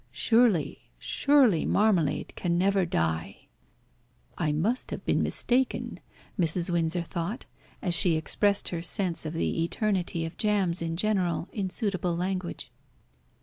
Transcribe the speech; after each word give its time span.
Surely, 0.11 0.89
surely 0.97 1.63
marmalade 1.63 2.33
can 2.35 2.57
never 2.57 2.87
die!" 2.87 3.45
"I 4.35 4.51
must 4.51 4.89
have 4.89 5.05
been 5.05 5.21
mistaken," 5.21 5.99
Mrs. 6.39 6.71
Windsor 6.71 7.03
thought, 7.03 7.45
as 7.83 7.93
she 7.93 8.15
expressed 8.15 8.69
her 8.69 8.81
sense 8.81 9.27
of 9.27 9.33
the 9.33 9.63
eternity 9.63 10.25
of 10.25 10.37
jams 10.37 10.81
in 10.81 10.97
general 10.97 11.49
in 11.53 11.69
suitable 11.69 12.15
language. 12.15 12.71